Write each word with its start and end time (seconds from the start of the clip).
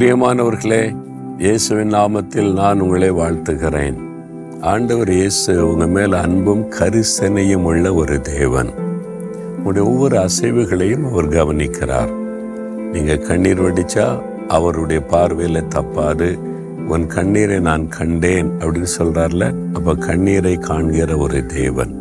பிரியமானவர்களே 0.00 0.96
இயேசுவின் 1.38 1.92
நாமத்தில் 1.94 2.52
நான் 2.52 2.80
உங்களை 2.80 3.10
வாழ்த்துகிறேன். 3.10 3.94
ஆண்டவர் 4.60 5.10
இயேசு 5.10 5.72
உங்க 5.72 5.86
மேல் 5.86 6.12
அன்பும் 6.12 6.70
கரிசனையும் 6.70 7.62
உள்ள 7.62 7.94
ஒரு 7.94 8.20
தேவன். 8.20 8.70
உங்களுடைய 9.56 9.90
ஒவ்வொரு 9.90 10.18
அசைவுகளையும் 10.18 11.10
அவர் 11.10 11.28
கவனிக்கிறார். 11.28 12.12
நீங்க 12.92 13.16
கண்ணீர் 13.16 13.62
வடிச்சா 13.62 14.22
அவருடைய 14.48 15.02
பார்வையில் 15.02 15.62
தப்பாது. 15.62 16.38
உன் 16.88 17.06
கண்ணீரை 17.06 17.60
நான் 17.60 17.88
கண்டேன் 17.88 18.50
அப்படின்னு 18.58 18.86
சொல்றார்ல 18.98 19.54
அப்ப 19.72 19.94
கண்ணீரை 19.94 20.56
காண்கிற 20.56 21.16
ஒரு 21.16 21.46
தேவன். 21.46 21.94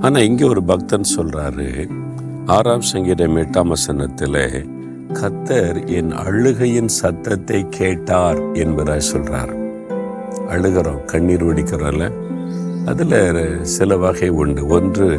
ஆனா 0.00 0.18
இங்கே 0.18 0.44
ஒரு 0.44 0.62
பக்தன் 0.62 1.08
சொல்றாரு 1.16 1.88
ஆறாம் 2.46 2.80
சங்கீதம் 2.80 3.36
எட்டாம் 3.36 4.71
கத்தர் 5.12 5.86
என் 5.86 6.12
அழுகையின் 6.12 6.88
சத்தத்தை 6.88 7.66
கேட்டார் 7.70 8.52
என்பதாய் 8.52 9.02
சொல்றார். 9.12 9.70
அழுகிறோம் 10.50 11.04
கண்ணீர் 11.04 11.44
வடிக்கிறோம்ல? 11.44 12.10
அதில் 12.86 13.64
சில 13.64 13.96
வகை 13.96 14.28
உண்டு. 14.28 14.66
ஒன்று 14.66 15.18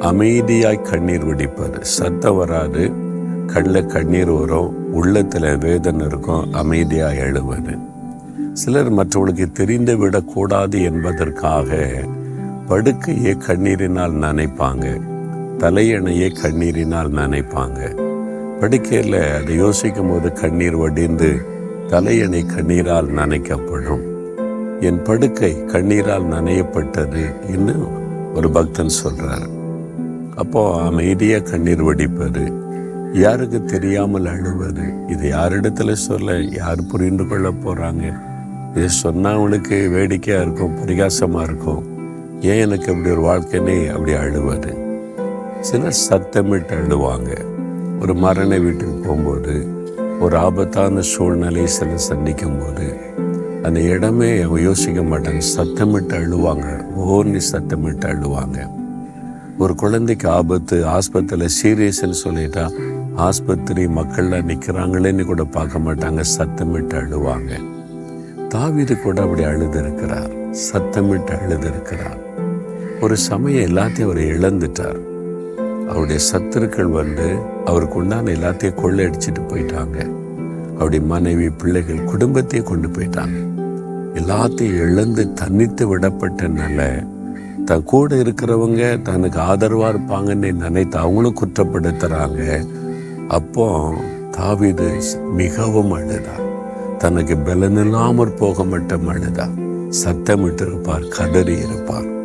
அமைதியாய் 0.00 0.82
கண்ணீர் 0.82 1.24
வடிப்பது. 1.24 1.78
சத்தம் 1.80 2.36
வராது. 2.36 2.90
கண்ணில் 3.46 3.86
கண்ணீர் 3.86 4.30
வரும். 4.30 4.92
உள்ளத்தில் 4.92 5.58
வேதனை 5.58 6.06
இருக்கும். 6.06 6.52
அமைதியாக 6.52 7.22
அழுவது 7.22 7.78
சிலர் 8.52 8.90
மற்றவர்களுக்கு 8.90 9.52
தெரிந்து 9.52 9.96
விடக்கூடாது 9.96 10.82
என்பதற்காக 10.82 11.76
படுக்கையே 12.68 13.36
கண்ணீரினால் 13.46 14.12
நனைப்பாங்க. 14.12 15.00
தலையணையே 15.58 16.30
கண்ணீரினால் 16.42 17.10
நனைப்பாங்க. 17.10 18.09
படுக்கையில் 18.60 19.18
அதை 19.34 19.54
யோசிக்கும் 19.56 20.10
போது 20.10 20.32
கண்ணீர் 20.32 20.76
வடிந்து 20.76 21.40
தலையணை 21.88 22.44
கண்ணீரால் 22.44 23.08
நனைக்கப்படும். 23.10 24.02
என் 24.80 25.02
படுக்கை 25.02 25.52
கண்ணீரால் 25.64 26.26
நனையப்பட்டது 26.26 27.22
என்று 27.46 27.74
ஒரு 28.34 28.50
பக்தன் 28.50 28.92
சொல்றார். 29.04 29.46
அப்போ 30.34 30.82
அமைதியாக 30.82 31.50
கண்ணீர் 31.50 31.82
வடிப்பது 31.82 32.52
யாருக்கு 33.12 33.64
தெரியாமல் 33.64 34.24
அழுவது 34.24 34.84
இது 35.08 35.30
யாரிடத்துல 35.30 35.92
சொல்ல 35.92 36.36
யார் 36.38 36.86
புரிந்து 36.90 37.26
கொள்ள 37.26 37.48
போறாங்க? 37.48 38.04
இதை 38.74 38.88
சொன்னால் 38.88 39.34
அவனுக்கு 39.34 39.88
வேடிக்கையா 39.90 40.40
இருக்கும் 40.40 40.76
பரிகாசமா 40.76 41.42
இருக்கும். 41.42 41.82
ஏன் 42.40 42.60
எனக்கு 42.60 42.92
அப்படி 42.92 43.10
ஒரு 43.16 43.24
வாழ்க்கைனே 43.30 43.90
அப்படி 43.92 44.12
அழுவது? 44.12 44.74
சிலர் 45.60 46.02
சத்தமிட்டு 46.10 46.76
அழுவாங்க. 46.82 47.58
ஒரு 48.00 48.14
மரண 48.14 48.58
வீட்டுக்கு 48.58 48.94
போகும்போது 48.94 49.66
ஒரு 50.20 50.36
ஆபத்தான 50.36 51.00
சூழ்நிலையை 51.00 51.66
சிலர் 51.66 51.98
சந்திக்கும் 51.98 52.58
போது 52.58 52.96
அந்த 53.62 53.80
இடமே 53.80 54.40
அவன் 54.40 54.62
யோசிக்க 54.62 55.00
மாட்டாங்க. 55.00 55.42
சத்தமிட்டு 55.56 56.14
அழுவாங்க. 56.20 56.84
ஓர்னி 56.98 57.40
சத்தமிட்டு 57.52 58.06
அழுவாங்க. 58.06 58.70
ஒரு 59.58 59.74
குழந்தைக்கு 59.74 60.28
ஆபத்து 60.28 60.84
ஆஸ்பத்திரியில் 60.86 61.48
சீரியஸ்ன்னு 61.62 62.14
சொல்லிட்டா 62.24 62.72
ஆஸ்பத்திரி 63.16 63.86
மக்கள்லாம் 63.86 64.46
நிற்கிறாங்களேன்னு 64.46 65.24
கூட 65.24 65.44
பார்க்க 65.44 65.78
மாட்டாங்க. 65.78 66.24
சத்தமிட்டு 66.38 66.94
அழுவாங்க. 66.94 67.50
தாவிது 68.48 69.02
கூட 69.02 69.22
அப்படி 69.22 69.44
அழுதுருக்கிறார். 69.44 70.54
சத்தமிட்டு 70.72 71.38
அழுதுருக்கிறார். 71.38 72.20
ஒரு 73.00 73.16
சமயம் 73.16 73.70
எல்லாத்தையும் 73.70 74.02
அவர் 74.02 74.16
இழந்துட்டார். 74.16 75.08
அவருடைய 75.90 76.20
சத்துருக்கள் 76.32 76.90
வந்து 76.90 77.38
அவருக்கு 77.64 77.96
உண்டான 77.96 78.30
எல்லாத்தையும் 78.30 78.80
கொள்ளையடிச்சிட்டு 78.82 79.42
போயிட்டாங்க. 79.48 79.98
அவருடைய 80.74 81.04
மனைவி 81.04 81.50
பிள்ளைகள் 81.50 82.04
குடும்பத்தையும் 82.04 82.66
கொண்டு 82.66 82.88
போயிட்டாங்க. 82.88 83.38
எல்லாத்தையும் 84.14 84.76
இழந்து 84.76 85.32
தனித்து 85.32 85.98
விடப்பட்டனால 85.98 87.06
தன் 87.64 87.84
கூட 87.84 88.14
இருக்கிறவங்க 88.14 89.02
தனக்கு 89.02 89.40
ஆதரவாக 89.40 89.98
இருப்பாங்கன்னு 89.98 90.52
நினைத்து 90.52 90.98
அவங்களும் 90.98 91.34
குற்றப்படுத்துகிறாங்க 91.42 92.66
அப்போ 93.28 93.94
தாவிது 94.30 95.02
மிகவும் 95.32 95.92
அழுதா. 95.92 96.36
தனக்கு 96.98 97.34
பலனில்லாமற் 97.34 98.36
போக 98.36 98.64
மட்டும் 98.64 99.08
அழுதா. 99.08 99.48
சத்தமிட்டு 100.04 100.66
இருப்பார் 100.66 101.08
கதறி 101.08 101.56
இருப்பார். 101.58 102.19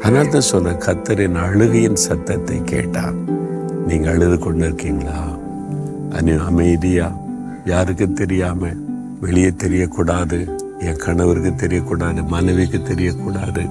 அதனால 0.00 0.28
தான் 0.28 0.40
சொன்ன 0.40 0.70
கத்தரின் 0.70 1.34
அழுகையின் 1.34 1.96
சத்தத்தை 1.96 2.64
கேட்டார். 2.64 3.14
நீங்கள் 3.86 4.12
அழுது 4.12 4.38
கொண்டு 4.38 4.64
இருக்கீங்களா 4.64 5.38
அனி 6.10 6.44
அமைதியா? 6.44 7.16
யாருக்கு 7.64 8.12
தெரியாம? 8.12 8.68
வெளியே 9.20 9.48
தெரியக்கூடாது. 9.48 10.38
என் 10.78 10.96
கணவருக்கு 10.96 11.66
தெரியக்கூடாது. 11.66 12.26
மனைவிக்கு 12.26 12.78
தெரியக்கூடாது. 12.78 13.70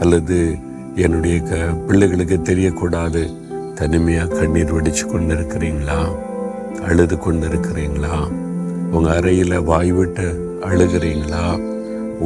அல்லது 0.00 0.56
என்னுடைய 0.94 1.40
க 1.40 1.56
பிள்ளைகளுக்கு 1.88 2.36
தெரியக்கூடாது. 2.36 3.22
தனிமையாக 3.74 4.34
கண்ணீர் 4.34 4.74
வடிச்சு 4.74 5.06
கொண்டு 5.06 5.34
இருக்கிறீங்களா 5.34 6.00
அழுது 6.82 7.18
கொண்டு 7.18 7.46
இருக்கிறீங்களா 7.46 8.16
உங்கள் 8.90 9.16
அறையில் 9.16 9.60
வாய் 9.60 9.92
விட்டு 9.92 10.58
அழுகிறீங்களா? 10.60 11.44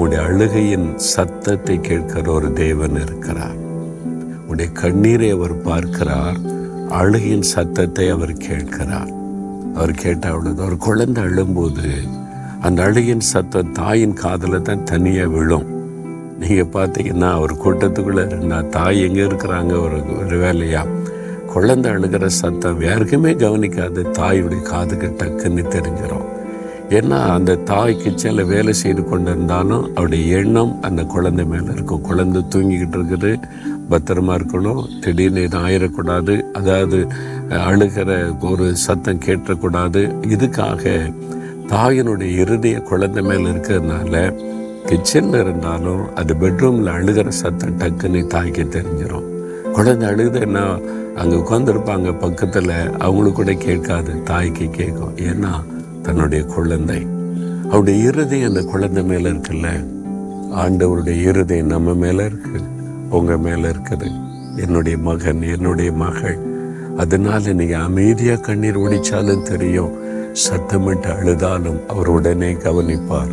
உடைய 0.00 0.22
அழுகையின் 0.28 0.88
சத்தத்தை 1.12 1.76
கேட்கிற 1.80 2.26
ஒரு 2.32 2.52
தேவன் 2.52 2.96
இருக்கிறார். 3.02 3.58
உடைய 4.50 4.70
கண்ணீரை 4.72 5.30
அவர் 5.30 5.54
பார்க்கிறார். 5.62 6.38
அழுகையின் 7.00 7.46
சத்தத்தை 7.52 8.06
அவர் 8.16 8.34
கேட்கிறார். 8.48 9.10
அவர் 9.74 9.94
கேட்ட 10.02 10.28
அவ்வளவு 10.28 10.64
ஒரு 10.66 10.76
குழந்தை 10.76 11.22
அழும்போது 11.24 11.88
அந்த 12.60 12.78
அழுகின் 12.88 13.24
சத்தம் 13.32 13.72
தாயின் 13.72 14.18
காதில் 14.22 14.66
தான் 14.68 14.84
தனியாக 14.84 15.32
விழும். 15.34 15.66
நீங்கள் 16.40 16.72
பார்த்தீங்கன்னா 16.76 17.30
ஒரு 17.40 17.54
கூட்டத்துக்குள்ளே 17.64 18.24
இருந்தால் 18.30 18.68
தாய் 18.68 19.04
எங்கே 19.08 19.24
இருக்கிறாங்க 19.30 19.72
ஒரு 19.86 19.98
ஒரு 20.20 20.36
வேலையாக 20.36 20.94
குழந்தை 21.52 21.90
அழுகிற 21.92 22.26
சத்தம் 22.42 22.82
யாருக்குமே 22.88 23.32
கவனிக்காது. 23.44 24.00
தாயுடைய 24.20 24.62
காதுக்கு 24.72 25.10
டக்குன்னு 25.20 25.64
தெரிஞ்சிடும் 25.76 26.26
ஏன்னா 26.88 27.18
அந்த 27.32 27.54
தாய் 27.54 28.00
கிச்சனில் 28.02 28.46
வேலை 28.46 28.72
செய்து 28.72 29.04
கொண்டு 29.04 29.30
இருந்தாலும் 29.30 29.90
அவருடைய 29.94 30.36
எண்ணம் 30.36 30.82
அந்த 30.82 31.02
குழந்தை 31.02 31.44
மேலே 31.44 31.64
இருக்கும். 31.72 32.00
குழந்தை 32.00 32.44
தூங்கிக்கிட்டு 32.48 32.96
இருக்குது. 32.98 33.42
பத்திரமா 33.90 34.34
இருக்கணும். 34.36 35.00
திடீர்னு 35.00 35.42
எதுவும் 35.42 35.68
ஆயிடக்கூடாது 35.68 36.40
அதாவது 36.52 37.06
அழுகிற 37.48 38.38
ஒரு 38.50 38.76
சத்தம் 38.76 39.18
கேட்டக்கூடாது. 39.18 40.02
இதுக்காக 40.28 41.14
தாயினுடைய 41.68 42.32
இறுதிய 42.42 42.82
குழந்தை 42.82 43.22
மேலே 43.22 43.50
இருக்கிறதுனால 43.50 44.42
கிச்சனில் 44.86 45.40
இருந்தாலும் 45.40 46.14
அது 46.14 46.34
பெட்ரூமில் 46.34 46.92
அழுகிற 46.96 47.28
சத்தம் 47.28 47.78
டக்குன்னு 47.78 48.26
தாய்க்கு 48.26 48.64
தெரிஞ்சிடும் 48.64 49.26
குழந்தை 49.72 50.08
அழுதுன்னா 50.08 50.82
அங்கே 51.14 51.36
உட்காந்துருப்பாங்க 51.36 52.18
பக்கத்தில். 52.18 52.98
அவங்களுக்கு 52.98 53.44
கூட 53.44 53.52
கேட்காது. 53.52 54.22
தாய்க்கு 54.22 54.68
கேட்கும். 54.70 55.16
ஏன்னா 55.16 55.52
தன்னுடைய 56.06 56.44
குழந்தை. 56.44 57.06
அவருடைய 57.66 58.04
இறுதி 58.04 58.42
அந்த 58.42 58.62
குழந்தை 58.62 59.02
மேலே 59.02 59.30
இருக்குல்ல? 59.30 59.86
ஆண்டவருடைய 60.54 61.22
இறுதி 61.22 61.62
நம்ம 61.62 61.94
மேலே 61.94 62.24
இருக்கு 62.24 62.60
உங்கள் 63.10 63.36
மேலே 63.36 63.68
இருக்குது. 63.68 64.10
என்னுடைய 64.56 64.98
மகன் 64.98 65.42
என்னுடைய 65.42 65.92
மகள். 65.92 66.38
அதனால 66.96 67.52
நீங்கள் 67.52 67.80
அமைதியாக 67.80 68.40
கண்ணீர் 68.40 68.78
ஒடிச்சாலும் 68.78 69.42
தெரியும் 69.42 69.92
சத்தமிட்டு 70.32 71.08
அழுதாலும் 71.20 71.86
அவர் 71.86 72.08
உடனே 72.08 72.52
கவனிப்பார். 72.52 73.32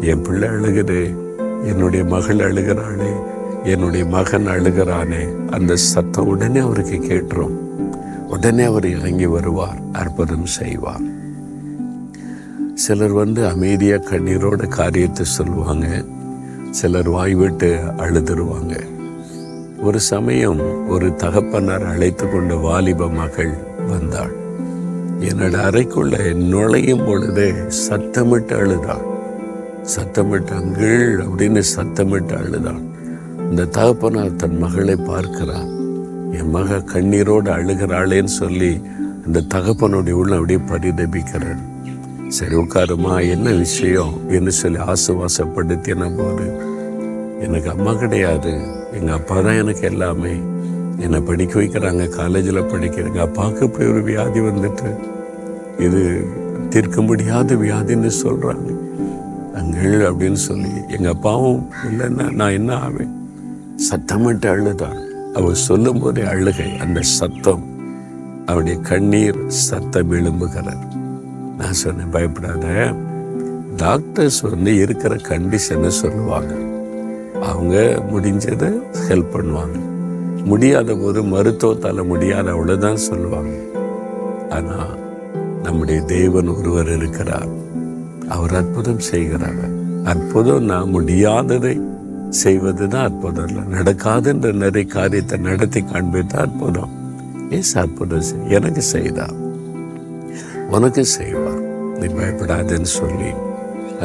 என் 0.00 0.22
பிள்ளை 0.22 0.48
அழுகுது 0.48 1.14
என்னுடைய 1.64 2.04
மகள் 2.04 2.36
அழுகிறாளே 2.36 3.12
என்னுடைய 3.64 4.04
மகன் 4.04 4.46
அழுகிறானே 4.46 5.48
அந்த 5.50 5.76
சத்தம் 5.76 6.26
உடனே 6.26 6.58
அவருக்கு 6.58 6.96
கேட்டுரும். 6.96 7.56
உடனே 8.28 8.64
அவர் 8.64 8.88
இறங்கி 8.88 9.26
வருவார் 9.26 9.78
அற்புதம் 9.92 10.46
செய்வார். 10.46 11.18
சிலர் 12.82 13.12
வந்து 13.12 13.46
அமைதியாக 13.46 14.06
கண்ணீரோட 14.10 14.68
காரியத்தை 14.68 15.24
சொல்லுவாங்க. 15.26 15.86
சிலர் 16.70 17.08
வாய் 17.08 17.34
விட்டு 17.34 17.76
அழுதுருவாங்க. 17.96 18.74
ஒரு 19.78 20.00
சமயம் 20.00 20.88
ஒரு 20.88 21.14
தகப்பனார் 21.14 21.84
அழைத்து 21.84 22.30
கொண்ட 22.30 22.54
வாலிப 22.54 23.08
மகள் 23.08 23.52
வந்தாள். 23.88 24.34
என்னோட 25.20 25.56
அறைக்குள்ள 25.68 26.34
நுழையும் 26.34 27.04
பொழுதே 27.04 27.48
சத்தமிட்டு 27.88 28.54
அழுதாள். 28.54 29.04
சத்தமிட்டு 29.94 30.54
அங்கிள் 30.60 31.08
அப்படின்னு 31.24 31.62
சத்தமிட்டு 31.76 32.36
அழுதாள். 32.36 32.82
இந்த 33.50 33.64
தகப்பனார் 33.64 34.36
தன் 34.36 34.58
மகளை 34.58 34.96
பார்க்கிறார். 34.96 35.70
என் 36.32 36.50
மக 36.50 36.78
கண்ணீரோடு 36.94 37.50
அழுகிறாளேன்னு 37.58 38.32
சொல்லி 38.40 38.80
அந்த 39.26 39.44
தகப்பனுடைய 39.54 40.10
உள்ள 40.10 40.34
அப்படியே 40.36 40.60
பரிதபிக்கிறார் 40.70 41.60
சரி 42.30 42.54
உட்காருமா 42.54 43.28
என்ன 43.28 43.50
விஷயம் 43.50 44.30
என்று 44.30 44.52
சொல்லி 44.52 44.78
ஆசுவாசப்படுத்தின 44.78 46.16
போது 46.16 46.46
எனக்கு 47.40 47.70
அம்மா 47.70 47.94
கிடையாது 47.94 48.52
எங்கள் 48.92 49.14
அப்பா 49.14 49.40
தான் 49.40 49.56
எனக்கு 49.56 49.80
எல்லாமே. 49.80 50.34
என்னை 50.98 51.20
படிக்க 51.20 51.60
வைக்கிறாங்க 51.60 52.08
காலேஜில் 52.08 52.60
படிக்கிறேங்க. 52.60 53.18
அப்பாவுக்கு 53.18 53.64
இப்படி 53.64 53.86
ஒரு 53.90 54.02
வியாதி 54.02 54.40
வந்துட்டு 54.40 54.90
இது 55.78 56.02
தீர்க்க 56.68 57.02
முடியாத 57.02 57.54
வியாதின்னு 57.54 58.10
சொல்கிறாங்க 58.22 58.68
அங்கள் 59.54 60.12
அப்படின்னு 60.12 60.40
சொல்லி 60.48 60.72
எங்கள் 60.88 61.12
அப்பாவும் 61.12 61.68
இல்லைன்னா 61.90 62.30
நான் 62.30 62.50
என்ன 62.50 62.76
ஆவேன்? 62.76 63.14
சத்தமிட்டு 63.90 64.46
அழுதான் 64.46 65.00
அவர் 65.34 65.54
சொல்லும் 65.54 66.00
போதே 66.00 66.22
அழுகை 66.22 66.76
அந்த 66.76 67.00
சத்தம். 67.00 67.64
அவருடைய 68.46 68.78
கண்ணீர் 68.80 69.40
சத்தம் 69.48 70.12
எழும்புகிறார் 70.12 70.89
நான் 71.60 71.72
சொன்னேன் 71.72 72.10
பயப்படாத. 72.10 72.94
டாக்டர்ஸ் 73.76 74.40
வந்து 74.40 74.76
இருக்கிற 74.76 75.14
கண்டிஷனை 75.14 75.88
சொல்லுவாங்க. 75.88 76.54
அவங்க 77.42 78.02
முடிஞ்சதை 78.12 78.70
ஹெல்ப் 79.08 79.32
பண்ணுவாங்க. 79.32 79.78
முடியாத 80.44 80.94
போது 80.94 81.22
மருத்துவத்தால் 81.22 82.06
முடியாத 82.06 82.50
அவ்வளோதான் 82.50 82.94
சொல்லுவாங்க. 82.94 83.54
ஆனால் 84.50 84.98
நம்முடைய 85.62 86.00
தேவன் 86.00 86.48
ஒருவர் 86.48 86.96
இருக்கிறார். 86.96 87.48
அவர் 88.28 88.54
அற்புதம் 88.54 88.98
செய்கிறார். 88.98 89.68
அற்புதம் 90.04 90.64
நான் 90.64 90.94
முடியாததை 90.94 91.80
செய்வது 92.28 92.88
தான் 92.88 93.04
அற்புதம் 93.04 93.48
இல்லை. 93.48 93.62
நடக்காதுன்ற 93.72 94.52
நிறைய 94.52 94.88
காரியத்தை 94.88 95.38
நடத்தி 95.38 95.80
காண்பித்த 95.80 96.34
அற்புதம். 96.34 96.90
ஏசு 97.50 97.80
அற்புதம் 97.80 98.48
எனக்கு 98.48 98.82
செய்தா 98.82 99.28
உனக்கு 100.70 101.04
செய்வா 101.18 101.49
நீ 102.00 102.06
பயப்படாதுன்னு 102.18 102.90
சொல்லி 103.00 103.30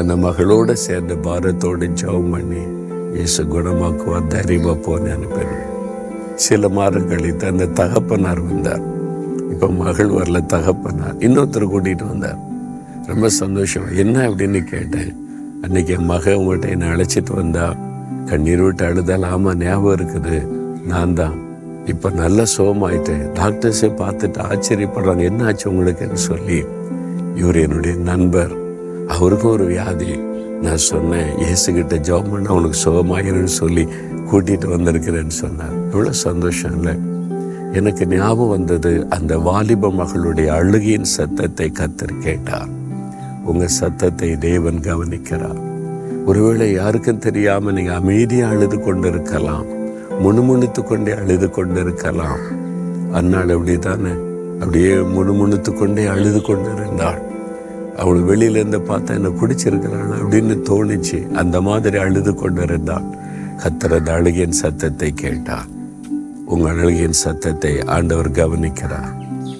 அந்த 0.00 0.12
மகளோட 0.16 0.72
சேர்ந்த 0.86 1.14
பாரத்தோடு 1.26 1.86
ஜெபம் 2.00 2.32
பண்ணி 2.34 2.62
இயேசு 3.16 3.42
குணமாக்குவா 3.44 4.18
தைரியமாக 4.34 4.76
போன்னு 4.86 5.14
அனுப்பிடுவேன் 5.16 5.72
சில 6.44 6.68
மாதம் 6.68 7.08
கழித்து 7.08 7.44
அந்த 7.46 7.66
தகப்பனார் 7.66 8.40
வந்தார். 8.40 8.82
இப்போ 9.52 9.66
மகள் 9.68 10.10
வரல 10.16 10.38
தகப்பனார். 10.46 11.16
இன்னொருத்தர் 11.26 11.72
கூட்டிகிட்டு 11.72 12.06
வந்தார். 12.08 12.40
ரொம்ப 13.06 13.28
சந்தோஷம். 13.28 13.86
என்ன 14.02 14.16
அப்படின்னு 14.28 14.60
கேட்டேன். 14.64 15.12
அன்னைக்கு 15.64 15.92
என் 15.96 16.10
மக 16.12 16.34
உங்கள்கிட்ட 16.40 16.68
என்னை 16.68 16.88
அழைச்சிட்டு 16.88 17.32
வந்தா 17.34 17.66
கண்ணீர் 18.30 18.62
விட்டு 18.62 18.84
அழுதால் 18.84 19.26
ஆமாம் 19.32 19.58
ஞாபகம் 19.58 19.96
இருக்குது. 19.98 20.36
நான் 20.92 21.14
தான். 21.14 21.36
இப்போ 21.92 22.10
நல்ல 22.22 22.42
சோகமாயிட்டேன். 22.56 23.24
டாக்டர்ஸே 23.40 23.90
பார்த்துட்டு 24.02 24.40
ஆச்சரியப்படுறாங்க. 24.50 25.24
என்ன 25.30 25.44
ஆச்சு 25.44 25.66
உங்களுக்குன்னு 25.72 26.20
சொல்லி 26.30 26.58
இவர் 27.40 27.58
என்னுடைய 27.64 27.94
நண்பர். 28.10 28.52
அவருக்கும் 29.14 29.54
ஒரு 29.56 29.64
வியாதி. 29.64 30.12
நான் 30.62 30.86
சொன்னேன் 30.90 31.30
இயேசுகிட்ட 31.42 31.94
ஜெபம் 32.08 32.30
பண்ண 32.30 32.48
அவனுக்கு 32.48 32.78
சுகமாயிருன்னு 32.84 33.52
சொல்லி 33.62 33.84
கூட்டிகிட்டு 34.30 34.68
வந்திருக்கிறேன்னு 34.74 35.36
சொன்னார். 35.42 35.74
எவ்வளோ 35.92 36.12
சந்தோஷம் 36.12 36.74
இல்லை. 36.78 36.94
எனக்கு 37.72 38.06
ஞாபகம் 38.06 38.48
வந்தது 38.48 38.92
அந்த 39.08 39.38
வாலிப 39.38 39.90
மகளுடைய 39.90 40.48
அழுகையின் 40.58 41.08
சத்தத்தை 41.16 41.68
கத்தர் 41.80 42.14
கேட்டார். 42.18 42.70
உங்கள் 43.44 43.76
சத்தத்தை 43.80 44.30
தேவன் 44.38 44.80
கவனிக்கிறார். 44.80 45.60
ஒருவேளை 46.26 46.68
யாருக்கும் 46.72 47.24
தெரியாமல் 47.26 47.72
நீங்கள் 47.72 47.98
அமைதியாக 48.00 48.54
அழுது 48.54 48.78
கொண்டிருக்கலாம். 48.80 49.66
முணுமுணுத்து 50.24 50.82
கொண்டே 50.82 51.12
அழுது 51.12 51.50
கொண்டிருக்கலாம். 51.50 52.40
அன்னாள் 53.12 53.54
அப்படித்தானே 53.56 54.14
அப்படியே 54.60 54.92
முணுமுணுத்து 55.16 55.70
கொண்டே 55.74 56.04
அழுது 56.06 56.40
கொண்டிருந்தாள். 56.40 56.84
இருந்தாள் 56.86 57.25
அவள் 57.96 58.22
வெளியிலேருந்து 58.22 58.80
பார்த்தா 58.88 59.10
என்னை 59.10 59.30
பிடிச்சிருக்கிறாள் 59.30 60.12
அப்படின்னு 60.18 60.56
தோணுச்சு. 60.70 61.32
அந்த 61.32 61.60
மாதிரி 61.60 61.96
அழுது 61.96 62.34
கொண்டிருந்தாள் 62.34 63.06
கத்தர் 63.56 63.96
அந்த 63.98 64.12
அழுகையின் 64.12 64.58
சத்தத்தை 64.62 65.12
கேட்டார். 65.12 65.66
உங்கள் 66.46 66.78
அழுகையின் 66.78 67.20
சத்தத்தை 67.24 67.82
ஆண்டவர் 67.84 68.30
கவனிக்கிறார். 68.30 69.12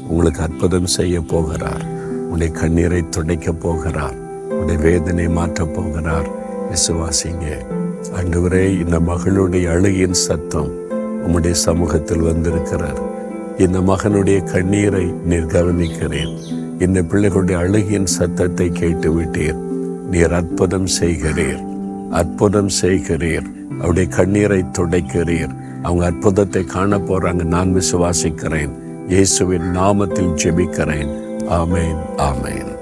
உங்களுக்கு 0.09 0.43
அற்புதம் 0.43 0.87
செய்ய 0.87 1.21
போகிறார். 1.21 1.85
உன்னுடைய 2.23 2.53
கண்ணீரை 2.53 3.05
துடைக்க 3.09 3.53
போகிறார். 3.53 4.17
உடைய 4.51 4.81
வேதனை 4.81 5.29
மாற்றப் 5.29 5.75
போகிறார். 5.75 6.29
விசுவாசிங்க 6.71 7.47
அன்றுவரே 8.17 8.65
இந்த 8.85 9.01
மகளுடைய 9.01 9.71
அழுகையின் 9.71 10.19
சத்தம் 10.27 10.71
உம்முடைய 11.27 11.51
சமூகத்தில் 11.51 12.21
வந்திருக்கிறார் 12.21 13.01
இந்த 13.59 13.79
மகனுடைய 13.81 14.45
கண்ணீரை 14.45 15.05
நீர் 15.25 15.47
கவனிக்கிறேன் 15.47 16.35
இந்த 16.79 17.03
பிள்ளைகளுடைய 17.03 17.59
அழுகியின் 17.59 18.05
சத்தத்தை 18.05 18.71
கேட்டு 18.71 19.21
விட்டீர் 19.21 19.57
நீர் 20.11 20.33
அற்புதம் 20.33 20.87
செய்கிறீர். 21.01 21.63
அற்புதம் 22.11 22.69
செய்கிறீர். 22.83 23.45
அவருடைய 23.79 24.09
கண்ணீரை 24.09 24.65
துடைக்கிறீர். 24.79 25.55
அவங்க 25.83 26.05
அற்புதத்தை 26.05 26.65
காண 26.65 26.99
போறாங்க 26.99 27.45
நான் 27.45 27.75
விசுவாசிக்கிறேன். 27.75 28.71
இயேசுவின் 29.09 29.77
நாமத்தில் 29.77 30.37
ஜெபிக்கிறேன். 30.45 31.09
ஆமேன் 31.49 31.99
ஆமேன். 32.17 32.76